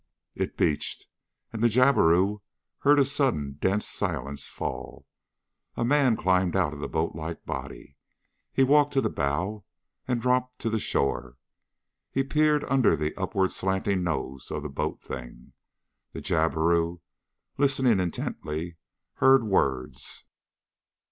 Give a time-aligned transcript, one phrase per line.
[0.33, 1.05] It beached,
[1.53, 2.39] and the jabiru
[2.79, 5.05] heard a sudden dense silence fall.
[5.75, 7.97] A man climbed out of the boatlike body.
[8.51, 9.63] He walked to the bow
[10.07, 11.37] and dropped to the shore.
[12.09, 15.53] He peered under the upward slanting nose of the boat thing.
[16.13, 17.01] The jabiru,
[17.59, 18.77] listening intently,
[19.17, 20.23] heard words.